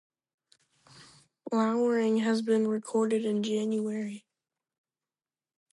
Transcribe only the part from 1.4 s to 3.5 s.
Flowering has been recorded in